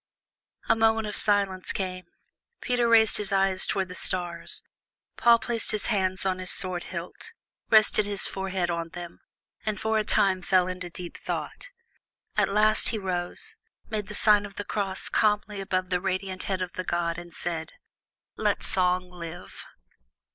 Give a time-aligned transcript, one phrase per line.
[0.67, 2.05] A moment of silence came.
[2.59, 4.63] Peter raised his eyes toward the stars.
[5.15, 7.33] Paul placed his hands on his sword hilt,
[7.69, 9.19] rested his forehead on them,
[9.63, 11.69] and for a time fell into deep thought.
[12.35, 13.57] At last he rose,
[13.91, 17.31] made the sign of the cross calmly above the radiant head of the god, and
[17.31, 17.73] said:
[18.35, 19.65] "Let Song live!"